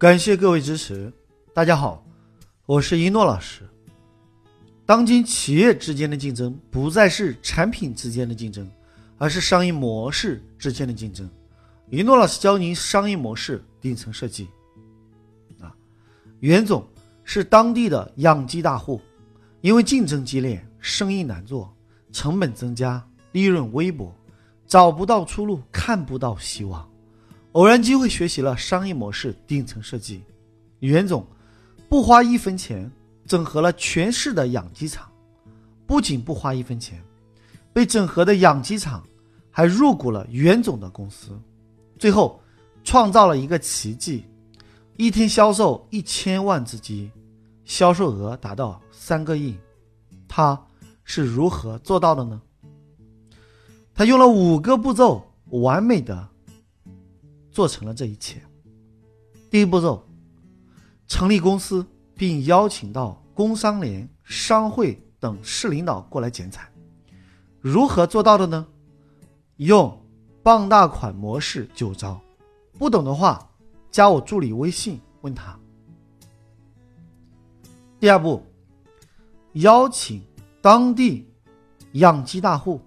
[0.00, 1.12] 感谢各位支持。
[1.52, 2.02] 大家好，
[2.64, 3.68] 我是一诺老师。
[4.86, 8.66] 当今企业之间的竞争不再是产品之间的竞争，
[9.18, 11.28] 而是商业模式之间的竞争。
[11.90, 14.48] 一诺老师教您商业模式顶层设计。
[15.60, 15.76] 啊，
[16.38, 16.82] 袁总
[17.22, 19.02] 是当地的养鸡大户，
[19.60, 21.70] 因为竞争激烈，生意难做，
[22.10, 24.10] 成本增加，利润微薄，
[24.66, 26.89] 找不到出路，看不到希望。
[27.52, 30.22] 偶然机会学习了商业模式顶层设计，
[30.78, 31.26] 袁总
[31.88, 32.88] 不花一分钱
[33.26, 35.10] 整合了全市的养鸡场，
[35.84, 37.02] 不仅不花一分钱，
[37.72, 39.02] 被整合的养鸡场
[39.50, 41.36] 还入股了袁总的公司，
[41.98, 42.40] 最后
[42.84, 44.24] 创造了一个奇迹，
[44.96, 47.10] 一天销售一千万只鸡，
[47.64, 49.56] 销售额达到三个亿，
[50.28, 50.56] 他
[51.02, 52.40] 是如何做到的呢？
[53.92, 56.28] 他用了五个步骤，完美的。
[57.50, 58.42] 做成了这一切。
[59.50, 60.04] 第一步骤，
[61.08, 66.70] 成立公司，并邀请到工商联、商会等市领导过来剪彩。
[67.60, 68.66] 如何做到的呢？
[69.56, 70.00] 用
[70.42, 72.20] 傍大款模式九招。
[72.78, 73.50] 不懂的话，
[73.90, 75.58] 加我助理微信问他。
[77.98, 78.42] 第二步，
[79.52, 80.22] 邀请
[80.62, 81.28] 当地
[81.92, 82.80] 养鸡大户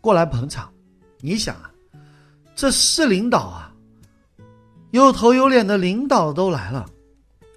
[0.00, 0.72] 过来捧场。
[1.20, 1.70] 你想啊，
[2.56, 3.67] 这市领导啊。
[4.98, 6.84] 有头有脸的领导都来了，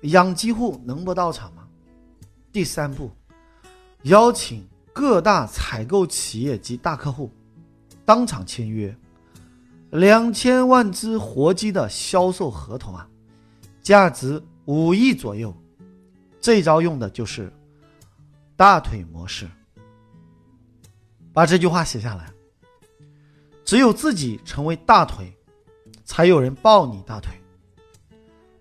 [0.04, 1.68] 养鸡户能不到场吗？
[2.52, 3.10] 第三步，
[4.04, 7.32] 邀请各大采购企业及大客户
[8.06, 8.96] 当场签约，
[9.90, 13.10] 两千万只活鸡的销售合同啊，
[13.82, 15.52] 价值五亿左右。
[16.40, 17.52] 这招用的就是
[18.56, 19.50] 大腿模式。
[21.34, 22.32] 把这句话写下来，
[23.66, 25.36] 只有自己成为大腿。
[26.12, 27.32] 才有人抱你大腿。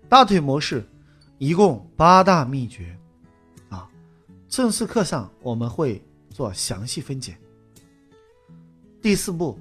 [0.07, 0.87] 大腿模式
[1.37, 2.97] 一共八大秘诀，
[3.67, 3.89] 啊，
[4.47, 7.37] 正式课上我们会做详细分解。
[9.01, 9.59] 第四步，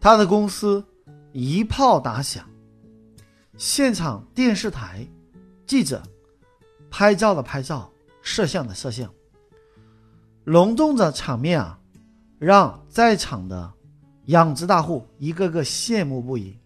[0.00, 0.84] 他的公司
[1.32, 2.48] 一炮打响，
[3.56, 5.04] 现场电视台
[5.66, 6.00] 记者
[6.88, 7.90] 拍照的拍照，
[8.22, 9.12] 摄像的摄像，
[10.44, 11.80] 隆重的场面啊，
[12.38, 13.72] 让在场的
[14.26, 16.56] 养殖大户一个个羡慕不已。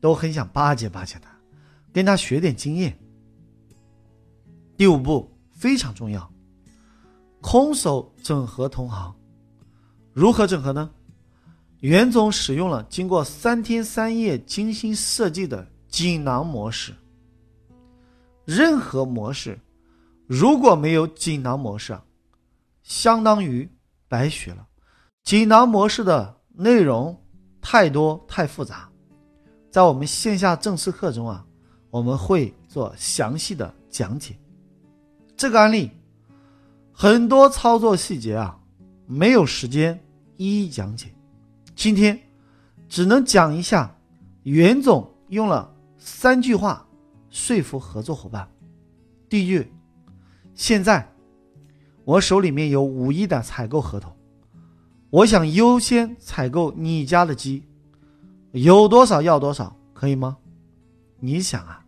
[0.00, 1.30] 都很想巴结巴结他，
[1.92, 2.98] 跟他学点经验。
[4.76, 6.32] 第五步非常重要，
[7.40, 9.14] 空手整合同行。
[10.12, 10.90] 如何整合呢？
[11.80, 16.92] 袁总使用了经过三天三夜精心设计的锦囊模式。
[18.44, 19.58] 任何模式
[20.26, 21.96] 如果没有锦囊模式，
[22.82, 23.68] 相当于
[24.08, 24.66] 白学了。
[25.22, 27.20] 锦囊模式的内容
[27.60, 28.90] 太多太复杂。
[29.70, 31.44] 在我们线下正式课中啊，
[31.90, 34.36] 我们会做详细的讲解。
[35.36, 35.90] 这个案例
[36.92, 38.58] 很多操作细节啊，
[39.06, 40.02] 没有时间
[40.36, 41.08] 一一讲解。
[41.76, 42.18] 今天
[42.88, 43.94] 只能讲一下，
[44.42, 46.84] 袁总用了三句话
[47.30, 48.48] 说服合作伙伴。
[49.28, 49.70] 第一句：
[50.54, 51.14] 现在
[52.04, 54.10] 我手里面有五亿的采购合同，
[55.10, 57.67] 我想优先采购你家的鸡。
[58.52, 60.36] 有多少要多少，可以吗？
[61.20, 61.84] 你想啊，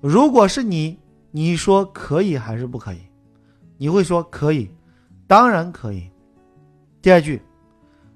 [0.00, 0.98] 如果是你，
[1.30, 3.00] 你说可以还是不可以？
[3.78, 4.70] 你会说可以，
[5.26, 6.08] 当然可以。
[7.00, 7.42] 第二句，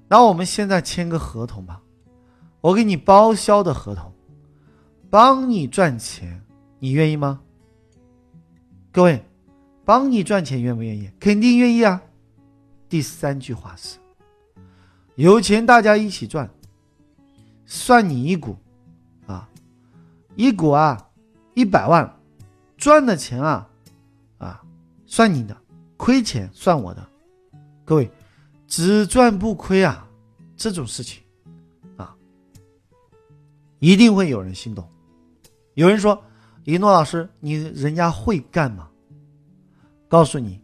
[0.07, 1.81] 那我们现在签个合同吧，
[2.61, 4.13] 我给你包销的合同，
[5.11, 6.41] 帮你赚钱，
[6.79, 7.41] 你愿意吗？
[8.93, 9.25] 各位，
[9.85, 11.11] 帮你赚钱愿不愿意？
[11.19, 12.01] 肯定愿意啊。
[12.89, 13.99] 第三句话是，
[15.17, 16.49] 有钱大家一起赚。
[17.67, 18.57] 算你一股，
[19.27, 19.49] 啊，
[20.37, 21.11] 一股啊，
[21.55, 22.11] 一百万，
[22.77, 23.69] 赚的钱啊，
[24.39, 24.63] 啊，
[25.05, 25.57] 算你的，
[25.97, 27.07] 亏钱算我的。
[27.85, 28.11] 各位，
[28.67, 30.09] 只赚不亏啊，
[30.57, 31.21] 这种事情，
[31.97, 32.15] 啊，
[33.81, 34.89] 一定会有人心动。
[35.75, 36.23] 有人说
[36.65, 38.89] ：“一诺老师，你人家会干吗？”
[40.09, 40.61] 告诉你，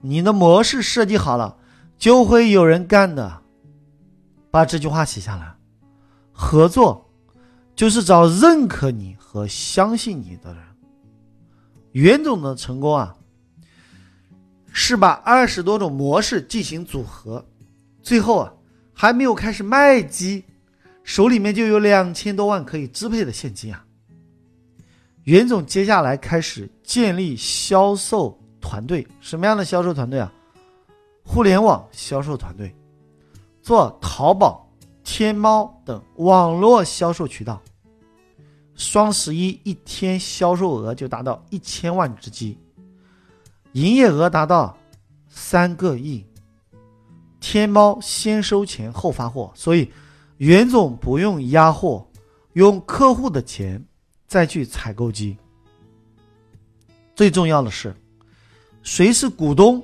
[0.00, 1.58] 你的模式设计好了，
[1.98, 3.42] 就会有人干的。
[4.50, 5.57] 把这句话写下来。
[6.40, 7.04] 合作，
[7.74, 10.62] 就是找认可你和相信你的人。
[11.90, 13.12] 袁总的成功啊，
[14.72, 17.44] 是把二十多种模式进行组合，
[18.04, 18.52] 最后啊，
[18.94, 20.44] 还没有开始卖鸡，
[21.02, 23.84] 手里面就有两千多万可以支配的现金啊。
[25.24, 30.32] 袁总接下来开始建立销售团队，什么样的销售团队啊？
[31.24, 32.72] 互联网销售团队，
[33.60, 34.67] 做淘宝。
[35.10, 37.62] 天猫等网络销售渠道，
[38.74, 42.58] 双十一一天销售额就达到一千万只鸡，
[43.72, 44.76] 营业额达到
[45.26, 46.22] 三个亿。
[47.40, 49.90] 天猫先收钱后发货，所以
[50.36, 52.06] 袁总不用压货，
[52.52, 53.82] 用客户的钱
[54.26, 55.34] 再去采购鸡。
[57.16, 57.96] 最重要的是，
[58.82, 59.82] 谁是股东，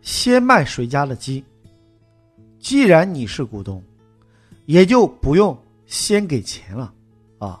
[0.00, 1.44] 先卖谁家的鸡。
[2.60, 3.82] 既然你是股东，
[4.68, 6.92] 也就不用先给钱了
[7.38, 7.58] 啊。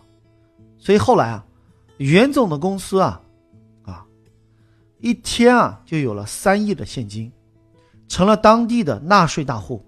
[0.76, 1.42] 所以后来啊，
[1.96, 3.18] 袁总的公司啊，
[3.84, 4.04] 啊，
[5.00, 7.32] 一天啊就有了三亿的现金。
[8.08, 9.82] 成了当地的纳税大户，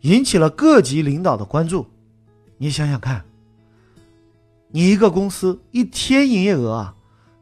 [0.00, 1.86] 引起了各级领导的关注。
[2.58, 3.24] 你想想看，
[4.68, 6.94] 你一个公司一天营业额啊，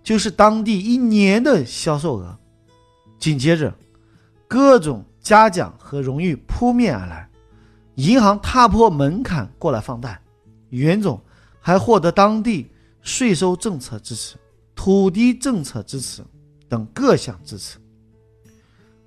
[0.05, 2.38] 就是当地一年的销售额。
[3.19, 3.75] 紧接着，
[4.46, 7.29] 各种嘉奖和荣誉扑面而来，
[7.96, 10.20] 银行踏破门槛过来放贷，
[10.70, 11.20] 袁总
[11.61, 12.70] 还获得当地
[13.00, 14.37] 税收政策支持、
[14.75, 16.23] 土地政策支持
[16.69, 17.79] 等各项支持。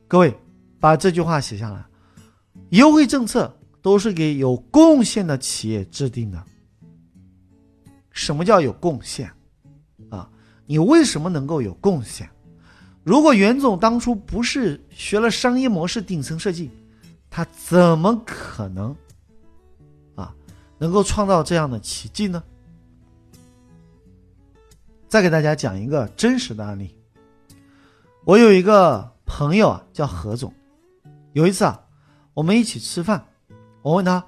[0.07, 0.35] 各位。
[0.79, 1.83] 把这句话写下来，
[2.69, 3.51] 优惠政策
[3.81, 6.41] 都是给有贡献的企业制定的。
[8.11, 9.27] 什么叫有贡献？
[10.11, 10.29] 啊，
[10.67, 12.29] 你为什么能够有贡献？
[13.03, 16.69] 如果袁总当初不是学了商业模式顶层设计，
[17.37, 18.95] 他怎么可能
[20.15, 20.33] 啊
[20.79, 22.43] 能够创造这样的奇迹呢？
[25.07, 26.95] 再给大家讲一个真实的案例。
[28.25, 30.51] 我有一个朋友啊，叫何总。
[31.33, 31.79] 有一次啊，
[32.33, 33.23] 我们一起吃饭，
[33.83, 34.25] 我问他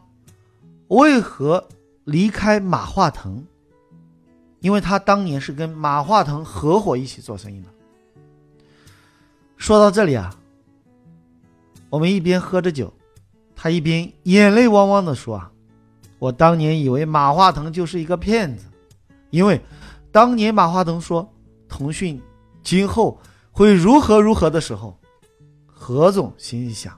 [0.89, 1.67] 为何
[2.03, 3.43] 离开马化腾，
[4.59, 7.67] 因为他当年是跟马化腾合伙一起做生意的。
[9.57, 10.31] 说到这里啊，
[11.89, 12.93] 我们一边喝着酒，
[13.61, 15.51] 他一边眼泪汪汪的说啊，
[16.17, 18.67] 我当年以为马化腾就是一个骗子，
[19.31, 19.59] 因为
[20.13, 21.29] 当年马化腾说
[21.67, 22.21] 腾讯
[22.63, 23.19] 今后
[23.51, 24.97] 会如何如何的时候。
[25.67, 26.97] 何总心里想：“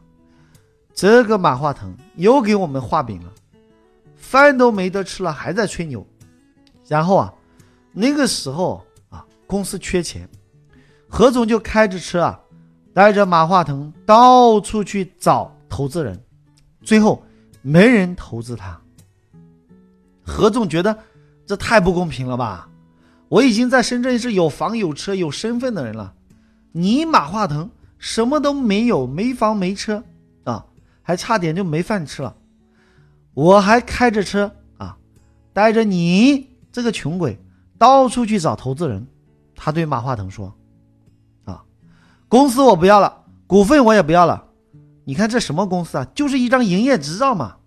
[0.93, 3.31] 这个马化腾又给我们画饼了，
[4.15, 6.05] 饭都没得吃了，还在吹牛。”
[6.87, 7.33] 然后啊，
[7.91, 10.29] 那个时候啊，公司缺钱，
[11.07, 12.39] 何总就开着车啊，
[12.93, 16.21] 带着马化腾到处去找投资人，
[16.83, 17.23] 最后
[17.61, 18.79] 没人投资他。
[20.23, 20.97] 何总觉得
[21.45, 22.69] 这太不公平了吧？
[23.27, 26.13] 我已经在深圳是有房有车有身份的人了，
[26.71, 27.69] 你马化腾。
[27.97, 30.03] 什么都没有，没房没车，
[30.43, 30.65] 啊，
[31.03, 32.35] 还差点就没饭吃了。
[33.35, 34.97] 我还开着车啊，
[35.53, 37.37] 带着你这个穷鬼
[37.77, 39.05] 到处去找投资人。
[39.55, 40.51] 他对马化腾说
[41.45, 41.63] ：“啊，
[42.27, 44.47] 公司我不要了，股份我也不要了。
[45.03, 46.05] 你看这什么公司啊？
[46.15, 47.57] 就是一张营业执照嘛。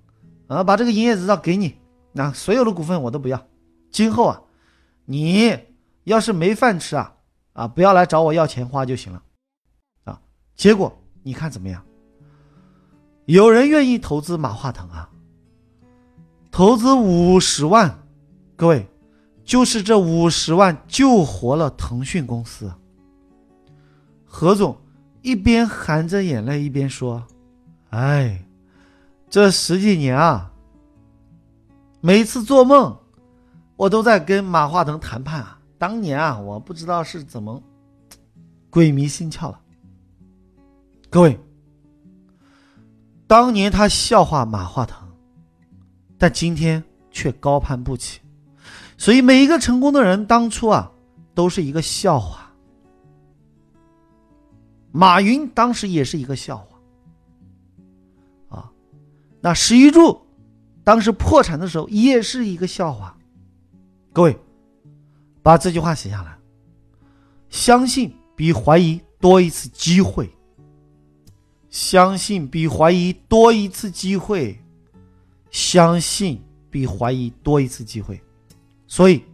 [0.46, 1.74] 啊，把这个营业执照给你，
[2.12, 3.46] 那所有的股份我都不要。
[3.90, 4.42] 今后啊，
[5.06, 5.58] 你
[6.04, 7.14] 要是没饭吃啊，
[7.54, 9.22] 啊，不要来找我要钱花就行了。”
[10.04, 10.20] 啊
[10.54, 11.82] 结果你看怎么样？
[13.24, 15.08] 有人愿意投资马化腾啊？
[16.50, 18.06] 投资五十万，
[18.54, 18.86] 各位，
[19.44, 22.70] 就是这五十万救活了腾讯公司。
[24.24, 24.76] 何总
[25.24, 27.26] 一边含着眼泪一边说
[27.88, 28.44] ：“哎，
[29.30, 30.52] 这十几年啊，
[32.02, 32.94] 每次做梦，
[33.74, 35.58] 我都在跟马化腾谈判啊。
[35.78, 37.62] 当年啊，我不知道是怎么
[38.68, 39.58] 鬼迷心窍了。”
[41.08, 41.40] 各位，
[43.26, 45.08] 当年他笑话马化腾，
[46.18, 48.20] 但今天却高攀不起。
[48.98, 50.92] 所以每一个成功的人，当初啊
[51.34, 52.43] 都是一个笑话。
[54.96, 56.78] 马云当时也是一个笑话，
[58.56, 58.70] 啊，
[59.40, 60.24] 那史玉柱
[60.84, 63.18] 当时破产的时候也是一个笑话。
[64.12, 64.38] 各位，
[65.42, 66.38] 把这句话写下来：
[67.48, 70.30] 相信比怀疑多一次机会。
[71.70, 74.56] 相信比怀疑多一次机会，
[75.50, 78.22] 相信比怀疑多一次机会，
[78.86, 79.24] 所以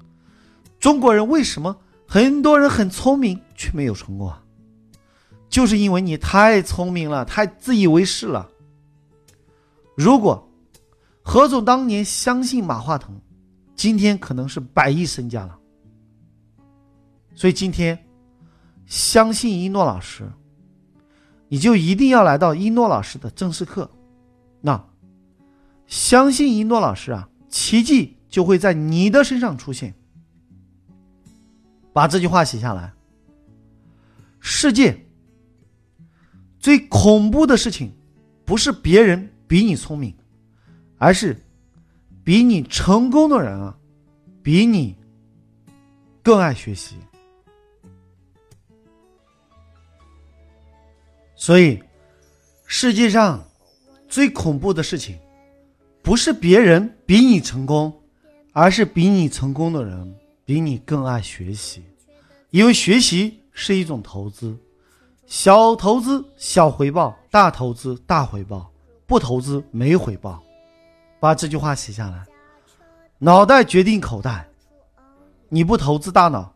[0.78, 1.76] 中国人为什么
[2.08, 4.42] 很多人很聪明却没有成功啊？
[5.50, 8.48] 就是因为你太聪明了，太自以为是了。
[9.94, 10.48] 如果
[11.20, 13.20] 何总当年相信马化腾，
[13.74, 15.58] 今天可能是百亿身家了。
[17.34, 17.98] 所以今天
[18.86, 20.26] 相信一诺老师。
[21.52, 23.90] 你就一定要来到一诺老师的正式课，
[24.60, 24.80] 那
[25.88, 29.92] 相信一诺老师啊，奇迹就会在你的身上出现。
[31.92, 32.92] 把这句话写下来。
[34.38, 35.09] 世界
[36.60, 37.90] 最恐怖的事情，
[38.44, 40.14] 不是别人比你聪明，
[40.98, 41.34] 而是
[42.22, 43.74] 比你成功的人啊，
[44.42, 44.94] 比你
[46.22, 46.96] 更爱学习。
[51.34, 51.82] 所以，
[52.66, 53.42] 世界上
[54.06, 55.18] 最恐怖的事情，
[56.02, 57.90] 不是别人比你成功，
[58.52, 60.14] 而是比你成功的人
[60.44, 61.82] 比你更爱学习。
[62.50, 64.54] 因为学习是一种投资，
[65.30, 68.68] 小投资小回报，大投资大回报，
[69.06, 70.42] 不投资没回报。
[71.20, 72.24] 把这句话写下来：
[73.16, 74.48] 脑袋决定口袋，
[75.48, 76.52] 你不投资大脑，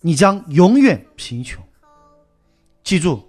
[0.00, 1.60] 你将永远贫穷。
[2.84, 3.20] 记住。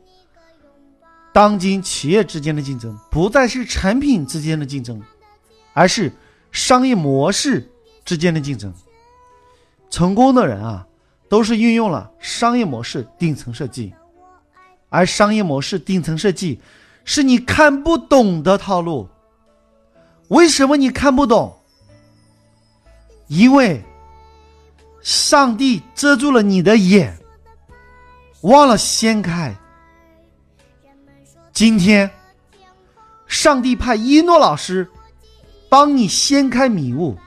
[1.33, 5.01] 当今企业之间的竞争不再是产品之间的竞争，
[5.73, 6.13] 而是
[6.51, 7.67] 商业模式
[8.05, 8.71] 之间的竞争。
[9.89, 10.87] 成功的人啊，
[11.27, 13.91] 都是运用了商业模式顶层设计，
[14.93, 16.61] 而商业模式顶层设计
[17.03, 19.09] 是你看不懂的套路。
[20.27, 21.51] 为什么你看不懂？
[23.27, 23.83] 因为
[25.01, 27.17] 上帝遮住了你的眼，
[28.41, 29.55] 忘了掀开。
[31.51, 32.07] 今天，
[33.25, 34.87] 上帝派一诺老师
[35.69, 37.17] 帮你掀开迷雾。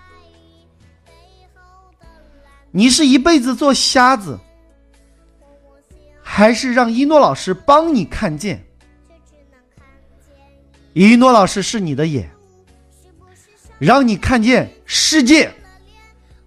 [2.70, 4.38] 你是一辈子做瞎子，
[6.28, 8.60] 还是让一诺老师帮你看见？
[10.92, 12.28] 一诺老师是你的眼，
[13.78, 15.50] 让你看见世界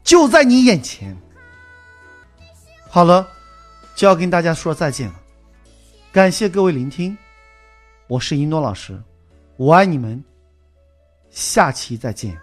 [0.03, 1.15] 就在你眼前。
[2.89, 3.25] 好了，
[3.95, 5.15] 就要跟大家说再见了，
[6.11, 7.17] 感谢各位聆听。
[8.07, 9.01] 我是一诺老师，
[9.55, 10.21] 我爱你们，
[11.31, 12.37] 下期再见。